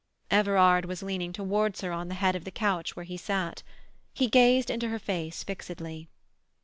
Everard 0.31 0.85
was 0.85 1.03
leaning 1.03 1.31
towards 1.31 1.81
her 1.81 1.91
on 1.91 2.07
the 2.07 2.15
head 2.15 2.35
of 2.35 2.43
the 2.43 2.49
couch 2.49 2.95
where 2.95 3.05
he 3.05 3.17
sat. 3.17 3.61
He 4.15 4.27
gazed 4.29 4.71
into 4.71 4.89
her 4.89 4.97
face 4.97 5.43
fixedly. 5.43 6.07